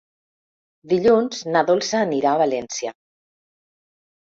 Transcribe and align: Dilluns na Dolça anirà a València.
Dilluns 0.93 1.43
na 1.57 1.63
Dolça 1.69 2.01
anirà 2.07 2.33
a 2.33 2.41
València. 2.45 2.95